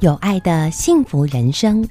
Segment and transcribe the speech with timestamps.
[0.00, 1.88] 有爱的幸福人生，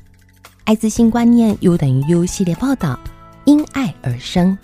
[0.65, 2.99] 艾滋性观念 U 等于 U 系列报道，
[3.45, 4.55] 因爱而生。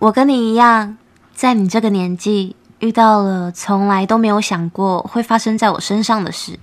[0.00, 0.96] 我跟你一样，
[1.32, 6.58] 在你这个年纪遇到了从来都没有想过会发生在我身上的事。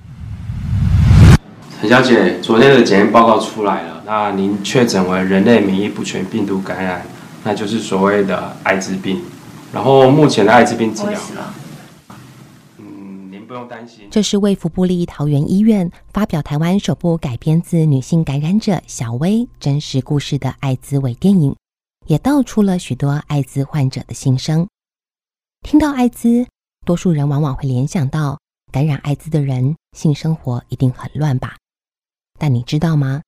[1.80, 7.06] 陈小姐，昨天的检验报告出来了，那您确诊为人类免疫不全病毒感染，
[7.46, 9.22] 那就是所谓的艾滋病。
[9.72, 11.63] 然后目前的艾滋病治疗，嗯，您
[13.54, 14.08] 不用担心。
[14.10, 21.56] 这是卫福部立桃园医院发表台湾首部改编自女性感染者小薇真实故事的艾滋伪电影，
[22.08, 24.68] 也道出了许多艾滋患者的心声。
[25.62, 26.48] 听到艾滋，
[26.84, 28.40] 多数人往往会联想到
[28.72, 31.56] 感染艾滋的人性生活一定很乱吧？
[32.40, 33.22] 但你知道吗？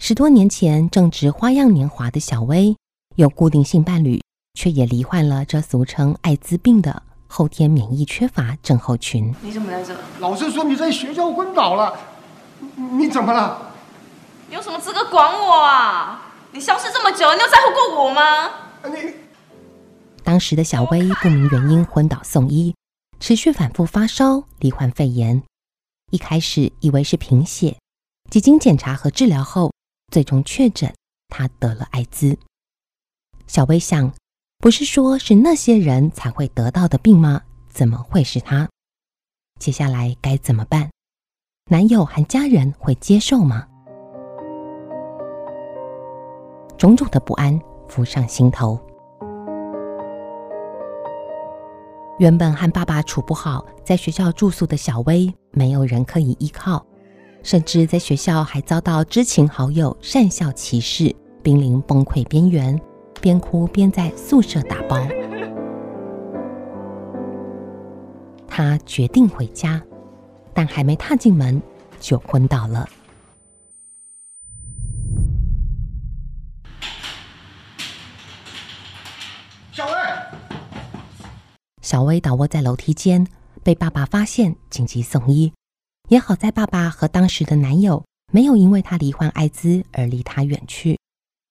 [0.00, 2.76] 十多年前正值花样年华的小薇，
[3.16, 4.20] 有固定性伴侣。
[4.54, 9.34] 却也罹患了这俗称艾滋病的后天免疫缺乏症候群。
[9.40, 9.96] 你怎么在这？
[10.18, 11.98] 老师说你在学校昏倒了，
[12.76, 13.72] 你怎么了？
[14.50, 16.30] 你有什么资格管我啊？
[16.50, 18.50] 你消失这么久，你有在乎过我吗？
[18.84, 19.14] 你
[20.22, 22.74] 当时的小薇不明原因昏倒送医，
[23.18, 25.42] 持续反复发烧，罹患肺炎。
[26.10, 27.78] 一开始以为是贫血，
[28.30, 29.72] 几经检查和治疗后，
[30.12, 30.92] 最终确诊
[31.30, 32.36] 她得了艾滋。
[33.46, 34.12] 小薇想。
[34.62, 37.40] 不是说是那些人才会得到的病吗？
[37.68, 38.68] 怎么会是他？
[39.58, 40.88] 接下来该怎么办？
[41.68, 43.66] 男友和家人会接受吗？
[46.78, 48.78] 种种的不安浮上心头。
[52.20, 56.86] 原本和爸爸处不好，在学校住宿的小薇，没有人可以依靠，
[57.42, 62.80] 甚至在学校还遭到知情好友讪笑歧视，濒临崩溃边缘。
[63.22, 64.98] 边哭边在宿舍打包，
[68.48, 69.80] 他决定回家，
[70.52, 71.62] 但还没踏进门
[72.00, 72.88] 就昏倒了。
[79.70, 79.92] 小薇，
[81.80, 83.24] 小薇倒卧在楼梯间，
[83.62, 85.52] 被爸爸发现，紧急送医。
[86.08, 90.98] 也好在爸爸和当时的男友没有因为她罹患艾滋而离她远去，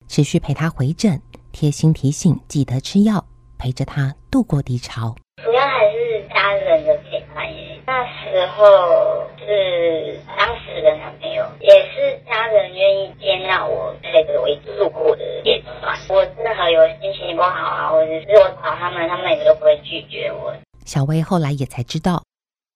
[0.09, 1.22] 持续陪她回诊。
[1.51, 3.23] 贴心提醒，记得吃药，
[3.57, 5.16] 陪着他度过低潮。
[5.44, 7.41] 主要还是家人的陪伴。
[7.84, 15.97] 那时候是当时的男朋友，也是家人愿意接纳我，陪着我一度过的阶段。
[16.07, 20.56] 我任何有心情不好啊，或者是我找他们，他们也都不会拒绝我。
[20.85, 22.23] 小薇后来也才知道，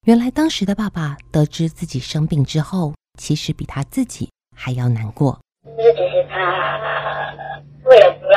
[0.05, 5.39] 原来当时的爸爸得知自己生病之后，其实比他自己还要难过。
[5.63, 7.24] 就是其实他。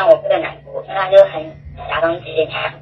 [0.07, 1.43] 为了不让我更难过，他就很
[1.89, 2.73] 假装坚强。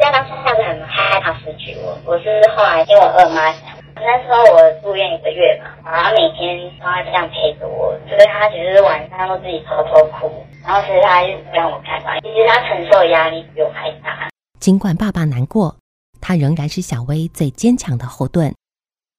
[0.00, 1.98] 但当时他是很害怕失去我。
[2.06, 10.32] 我是后来听我二妈讲，那时候我住院一个月嘛，然后每天都要这样陪着我，所以他其实晚上都自己偷偷哭。
[10.64, 14.28] 然后其实他就不让我看嘛，其实他承受压力比我还大。
[14.58, 15.76] 尽管爸爸难过，
[16.20, 18.54] 他仍然是小薇最坚强的后盾。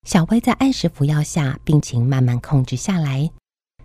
[0.07, 3.29] 小薇在按时服药下，病情慢慢控制下来。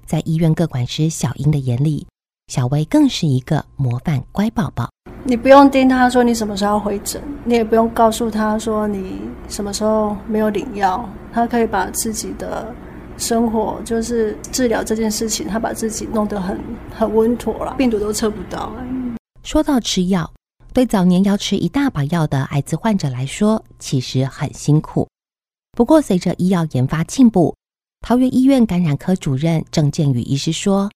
[0.07, 2.07] 在医院各管师小英的眼里。
[2.51, 4.91] 小薇更是一个模范乖宝宝。
[5.23, 12.75] 你不用盯他说你什么时候要回诊，你也不用告诉他说你什么时候没有领药，他可以把自己的
[13.17, 16.59] 生活，就是治疗这件事情，他把自己弄得很
[16.93, 18.73] 很稳妥了，病毒都测不到。
[19.45, 20.29] 说到吃药，
[20.73, 25.07] 对早年要吃一大把药的艾滋患者来说，其实很辛苦。
[25.77, 27.55] 不过随着医药研发进步，
[28.05, 30.91] 桃园医院感染科主任郑建宇医师说。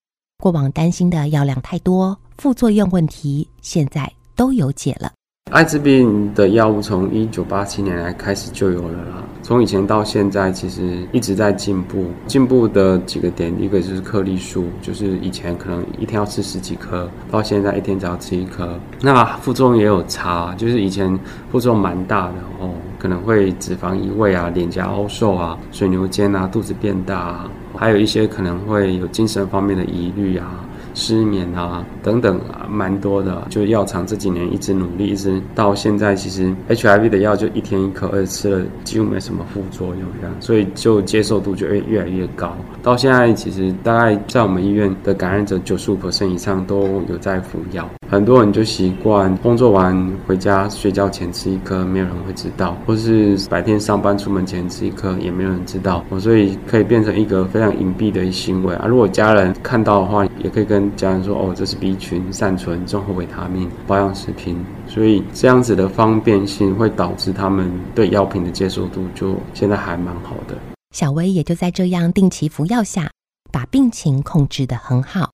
[0.44, 5.10] 过往担心的药量太多、副作用问题，现在都有解了。
[5.50, 12.04] 艾滋病的药物从一九八七年来开始就有了啦，从以前到现在其实一直在进步。
[12.26, 18.78] 进步的几个点，一个就是颗粒数，就是以前可能一天要吃十几颗，到现在一天只要吃一颗。
[19.00, 21.18] 那副作用也有差，就是以前
[21.50, 30.64] 副作用蛮大的哦，可能会脂肪移位啊、脸颊凹瘦啊、水牛肩啊、肚子变大啊，还有一些可能会有精神方面的疑虑啊。
[30.96, 33.44] 失眠啊，等等啊，蛮多的。
[33.50, 42.56] 就药厂这几年一直努力，一直到现在，其实 HIV 的药就一天一颗，而且吃了几乎没什么副作用，这样，所以就接受度就越越来越高。
[42.80, 45.98] 到现在，其实大概在我们医院的感染者九十五
[46.30, 47.90] 以上都有在服药。
[48.08, 56.04] 很多人就习惯工作完回家睡觉前吃一颗，没有人会知道；或是白天上班出门前吃一颗，也没有人知道。
[56.20, 58.86] 所以可以变成一个非常隐蔽的行为啊。
[58.86, 70.54] 如果家人看到的话，也可以跟家人说：“哦，这是 B 群、善存、综合维他命、保养食品。”所以这样子的方便性会导致他们对药品的接受度就现在还蛮好的。
[70.94, 73.10] 小薇也就在这样定期服药下，
[73.50, 75.30] 把病情控制得很好。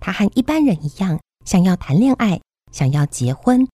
[0.00, 2.40] 他和一般人一样，想要谈恋爱，
[2.72, 3.66] 想要结婚，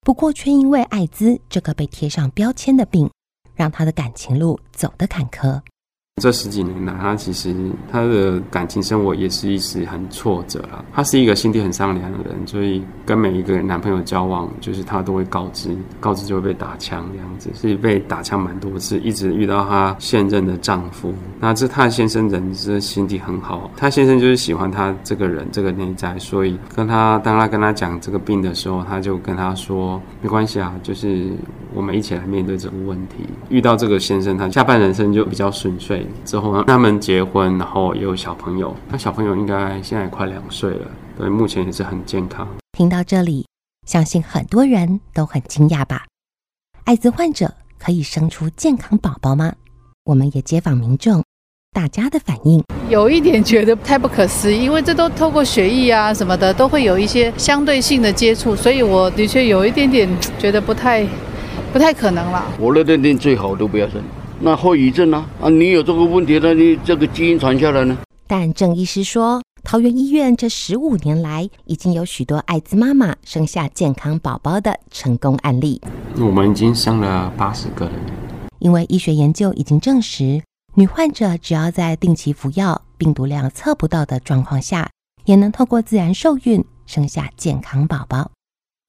[0.00, 3.10] 不过却因为艾滋这个被贴上标签的病，
[3.54, 5.60] 让他的感情路走得坎坷。
[6.18, 7.54] 这十几年来，他其实
[7.90, 10.84] 他的感情生活也是一直很挫折了。
[10.92, 21.14] 他是一个心地很善良的人，所以跟每一个男朋友交往，就是他都会告知，告知就会被打枪这样子，所以被打枪蛮多次，一直遇到他现任的丈夫。
[21.40, 31.28] 那这他先生人是心地很好，他先生就是喜欢他这个人这个内在，所以跟他当他跟他讲这个病的时候，他就跟他说没关系啊，就是
[31.74, 33.24] 我们一起来面对这个问题。
[33.48, 36.06] 遇到这个先生，他下半人生就比较顺遂。
[36.24, 38.74] 之后呢，他们结婚，然后也有小朋友。
[38.88, 40.86] 那小朋友应该现在快两岁了，
[41.18, 42.46] 对，目前也是很健康。
[42.72, 43.46] 听到这里，
[43.86, 46.04] 相信很多人都很惊讶吧？
[46.84, 49.52] 艾滋患者可以生出健康宝宝吗？
[50.04, 51.22] 我们也接访民众，
[51.72, 60.08] 大家的反应有一点觉得太不可思议，因为这都透过血液啊什么的，都会有一些相对性的接触，所以我的确有一点点
[60.38, 61.06] 觉得不太
[61.72, 62.42] 不太可能了。
[62.58, 64.02] 我的认定最好都不要生。
[64.40, 65.26] 那后遗症呢？
[65.40, 67.98] 啊，你有这个问题，那你这个基因传下来呢？
[68.28, 75.80] 但郑医师说，桃园医院这十五年来，已经有许多艾滋妈妈生下健康宝宝的成功案例。
[76.16, 77.94] 我们已经生了八十个人。
[78.60, 80.40] 因为医学研究已经证实，
[80.74, 84.88] 女患者只要在定期服药、病毒量测不到的状况下，
[85.24, 88.30] 也能透过自然受孕生下健康宝宝。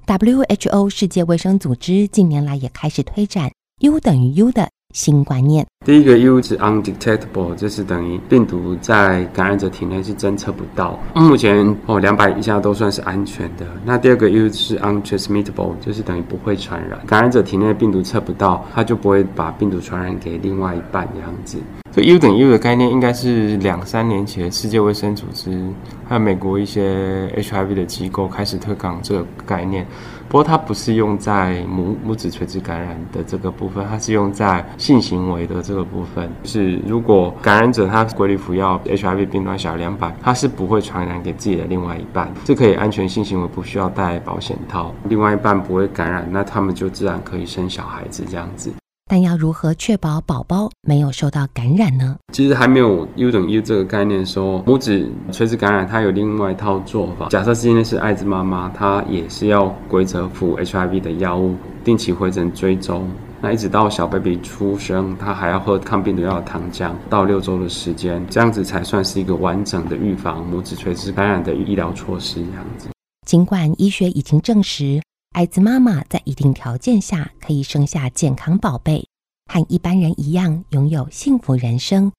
[0.06, 4.70] WHO 世界卫生组织近年来也开始推展 U 等于 U 的。
[4.96, 11.00] 新观念，第一个 U 是 undetectable，就是等于病毒在感染者体内是侦测不到。
[11.14, 13.68] 目前哦，两百以下都算是安全的。
[13.86, 21.60] 那第二个 U 是 untransmittable，就是等于不会传染，感染者体内病毒测不到，它就不会把病毒传染给另外一半这样子。
[22.00, 25.70] 这 U 等于 U 的概念应该是两三年前世界卫生组织
[26.08, 29.86] 还有美国一些 HIV 的机构开始推广这个概念。
[30.30, 36.32] 不过它不是用在母母子垂直感染的这个部分，它是用在性行为的这个部分。
[36.46, 48.72] 是如果感染者他规律服药，HIV 病毒小于两百，他是不会传染给自己的另外一半，这可以安全性行为，不需要戴保险套，另外一半不会感染，那他们就自然可以生小孩子这样子。
[49.10, 52.16] 但要如何确保宝宝没有受到感染呢？
[52.32, 57.28] 其实还没有 U 等于 U 这个概念，说母子垂直感染，它有另外一套做法。
[57.30, 63.10] 假设今天是艾滋妈妈，她也是要规则服 HIV 的药物，定期回诊追踪，
[63.42, 72.36] 那一直到小 baby 出生，他还要喝抗病毒药的糖浆，到六周的时间，这样子才算是一个完整的预防母子垂直感染的医疗措施。
[72.36, 72.90] 这样子，
[73.26, 75.02] 尽管医学已经证实。
[75.32, 79.08] 艾滋妈妈在一定条件下可以生下健康宝贝，
[79.46, 82.12] 和一般人一样拥有幸福人生。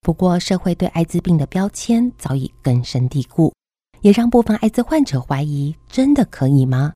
[0.00, 3.52] 不过，社会对艾滋病的标签早已根深蒂固，
[4.00, 6.94] 也让部分艾滋患者怀疑：真的可以吗？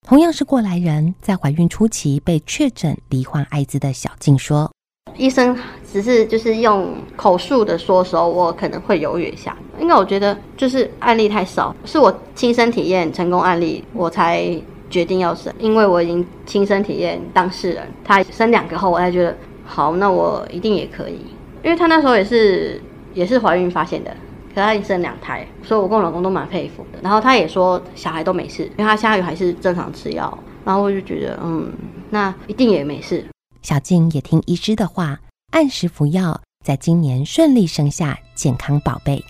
[0.00, 4.72] 同样是过来人，在怀孕初期被确诊罹患艾滋的小静说。
[5.16, 14.44] 医生只是就是用口述的说时候，我可能会犹豫一下，因为我觉得就是案例太少，是我亲身体验成功案例，我才
[14.88, 21.18] 决定要生，因为我已经亲身体验当事人，他生两个后，我才觉得好，那我一定也可以，
[21.62, 22.80] 因为他那时候也是
[23.14, 24.10] 也是怀孕发现的，
[24.54, 31.70] 可他已经生两胎，所以我跟我老公都蛮佩服的，然后他也说小孩都没事，因为他下雨还是正常吃药，然后我就觉得嗯，
[32.10, 33.24] 那一定也没事。
[33.62, 35.20] 小静也听医师的话，
[35.52, 39.24] 按时服药，在今年顺利生下健康宝贝。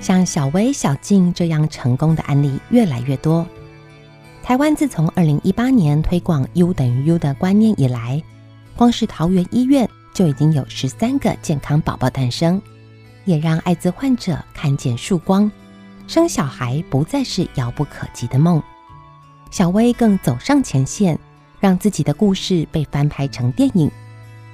[0.00, 3.44] 像小薇、小静这样成功的案例越来越多。
[4.40, 8.22] 台湾自从二零一八年推广 U 等于 U 的观念以来，
[8.76, 12.62] 光是桃园医院就已经有十三个健康宝宝诞生，
[13.24, 15.50] 也让艾滋患者看见曙光。
[16.10, 18.60] 生小孩不再是遥不可及的梦，
[19.52, 21.16] 小薇更走上前线，
[21.60, 23.88] 让自己的故事被翻拍成电影，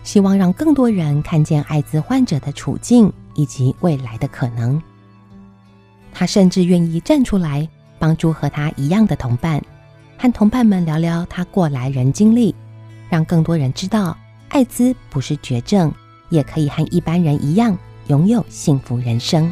[0.05, 4.79] 希望让更多人看见艾滋患者的处境以及未来的可能。
[6.13, 7.67] 他甚至愿意站出来
[7.99, 9.59] 帮助和他一样的同伴，
[10.19, 12.55] 和同伴们聊聊他过来人经历，
[13.09, 14.15] 让更多人知道
[14.51, 15.91] 艾滋不是绝症，
[16.29, 17.75] 也可以和一般人一样
[18.09, 19.51] 拥有幸福人生。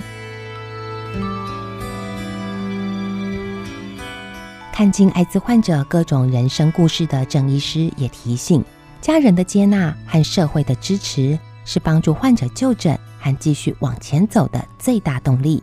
[4.75, 8.61] 看尽艾滋患者各种人生故事的郑医师也提醒，
[9.00, 15.62] 家人的接纳和社会的支持是帮助患者就诊和继续往前走的最大动力。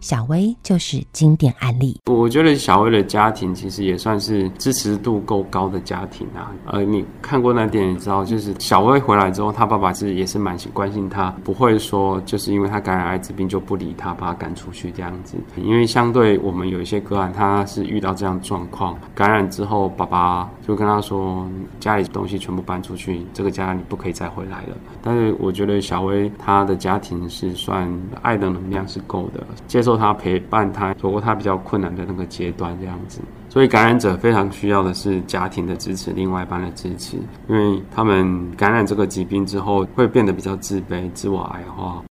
[0.00, 2.00] 小薇就是经典案例。
[2.06, 6.50] 我觉得小薇的家庭其实也算是支持度够高的家庭啊。
[6.66, 15.36] 呃，你看过那电影知道，就是小薇回来之后，她爸爸是也是蛮关心她，不会说就是因为她感染艾滋病就不理她，把她赶出去这样子。
[15.56, 21.46] 因为相对我们有一些个案，他是遇到这样状况，感染之后，爸爸就跟他说，
[21.78, 24.76] 家里东西全部搬出去，这个家你不可以再回来了。
[25.02, 27.86] 但是我觉得小薇她的家庭是算
[28.22, 29.89] 爱的能量是够的，接受。
[29.90, 33.20] 受他陪伴他走过他比较困难的那个阶段，这样子。
[33.48, 37.16] 所以感染者非常需要的是家庭的支持，另外一半的支持，
[37.48, 42.04] 因为他们感染这个疾病之后会变得比较自卑、自我矮化。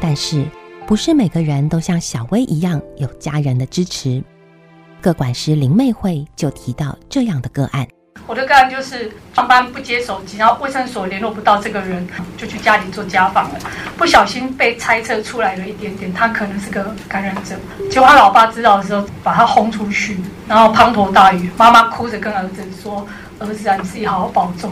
[0.00, 0.42] 但是。
[0.86, 4.22] 不是每个人都像小薇一样有家人的支持。
[5.00, 7.88] 各管师林妹慧就提到这样的个案：
[8.26, 13.58] 我的个案就是上班不接手机，然后卫生所联络不到这个人，就去家里做家访了。
[13.96, 17.56] 不小心被猜测出来了一点点，他可能是个感染者。
[17.90, 23.06] 结果他老爸知道的时候，把他轰出去，然后滂沱大雨，妈妈哭着跟儿子说
[23.40, 24.70] ：“儿子啊，你自己好好保重。”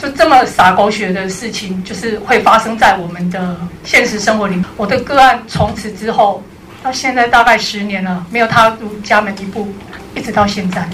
[0.00, 4.60] 就这么洒狗血的事情，就是会发生在我们的现实生活里。
[4.78, 6.42] 我的个案从此之后
[6.82, 9.68] 到现在大概十年了，没有踏入家门一步，
[10.14, 10.88] 一直到现在。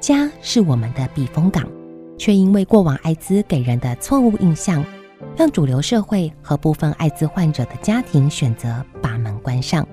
[0.00, 1.62] 家是我们的避风港，
[2.16, 4.82] 却因为过往艾滋给人的错误印象，
[5.36, 9.86] 让主流社会和部分艾滋患者的家庭选择把门关上。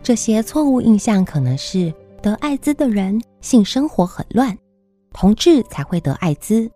[0.00, 1.92] 这些错误印象可能是
[2.22, 4.56] 得艾滋的人性生活很乱。
[5.12, 6.70] 同志才会得艾滋，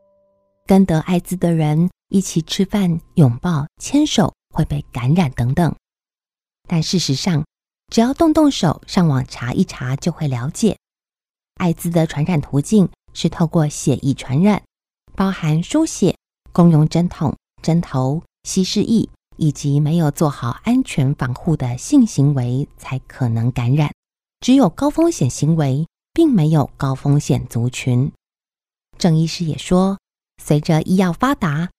[0.66, 5.74] 跟得艾滋的人一起吃饭、拥抱、牵手会被感染等等。
[6.66, 7.44] 但事实上，
[7.90, 10.76] 只要动动手上网查一查，就会了解，
[11.56, 14.62] 艾滋的传染途径是透过血液传染，
[15.14, 16.16] 包含输血、
[16.52, 23.90] 共用针筒、针头、稀释液，以及没有做好安全防护的性行为才可能感染。
[24.40, 28.10] 只有高风险行为，并没有高风险族群。
[29.00, 29.98] 郑医师也说，
[30.44, 31.70] 随着医药发达，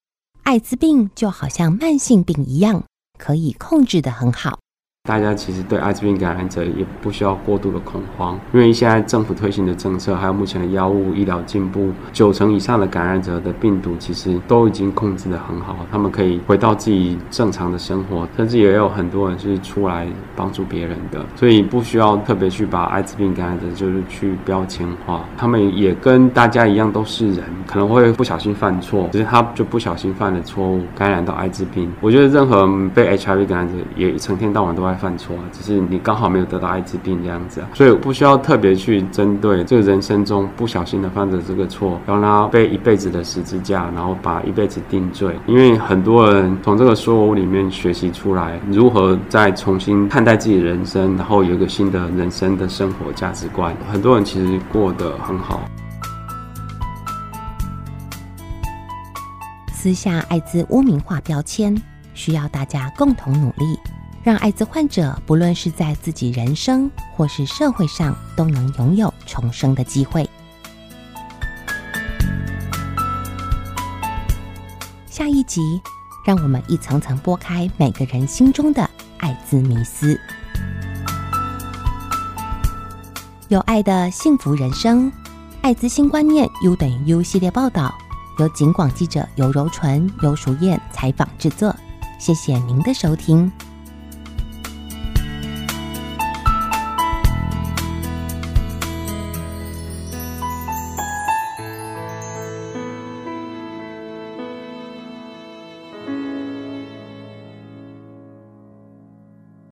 [0.42, 2.84] 艾滋病就好像慢性病一样，
[3.20, 4.60] 可以控制的很好。
[5.06, 31.92] 大家其实对艾滋病感染者也不需要过度的恐慌，因为现在政府推行的政策，还有目前的药物医疗进步，九成以上的感染者的病毒其实都已经控制得很好，他们可以回到自己正常的生活，甚至也有很多人是出来帮助别人的，所以不需要特别去把艾滋病感染者就是去标签化，他们也跟大家一样都是人，可能会不小心犯错，只是他就不小心犯了错误，感染到艾滋病。
[32.00, 34.91] 我觉得任何被 HIV 感染者也成天到晚都在。
[34.94, 45.36] 犯错，只是你刚好没有得到艾滋病这样子啊，所以不需要特别去针对这个人生中不小心的犯的这个错，让他背一辈子的十字架，然后把一辈子定罪。
[45.48, 53.76] 因为很多人从这个错误里面学习出来，如何再重新看待自己的人生，然后有一个新的人生的生活价值观。
[53.92, 55.62] 很多人其实过得很好。
[59.72, 61.76] 撕下艾滋污名化标签，
[62.14, 63.80] 需要大家共同努力。
[64.24, 70.30] 让艾滋患者不论是在自己人生或是社会上，都能拥有重生的机会。
[75.08, 75.82] 下一集，
[76.24, 78.88] 让我们一层层剥开每个人心中的
[79.18, 80.20] 艾滋迷思。
[83.48, 85.12] 有爱的幸福人生，
[85.62, 87.92] 艾滋新观念 U 等于 U 系列报道，
[88.38, 91.76] 由警广记者尤柔纯、尤淑燕采访制作。
[92.20, 93.52] 谢谢您的收听。